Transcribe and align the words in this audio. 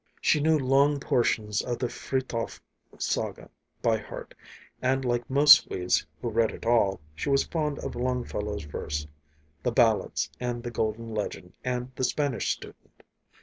She 0.19 0.39
knew 0.39 0.57
long 0.57 0.99
portions 0.99 1.61
of 1.61 1.77
the 1.77 1.85
"Frithjof 1.87 2.59
Saga" 2.97 3.51
by 3.83 3.99
heart, 3.99 4.33
and, 4.81 5.05
like 5.05 5.29
most 5.29 5.53
Swedes 5.65 6.07
who 6.23 6.31
read 6.31 6.51
at 6.51 6.65
all, 6.65 6.99
she 7.13 7.29
was 7.29 7.43
fond 7.45 7.77
of 7.77 7.93
Longfellow's 7.95 8.63
verse,—the 8.63 9.71
ballads 9.71 10.31
and 10.39 10.63
the 10.63 10.71
"Golden 10.71 11.13
Legend" 11.13 11.53
and 11.63 11.91
"The 11.95 12.03
Spanish 12.03 12.51
Student." 12.55 13.03